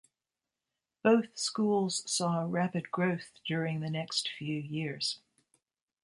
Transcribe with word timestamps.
Both 1.03 1.37
schools 1.37 2.01
saw 2.11 2.47
rapid 2.49 2.89
growth 2.89 3.33
during 3.45 3.81
the 3.81 3.89
next 3.91 4.31
few 4.35 4.57
years. 4.59 5.19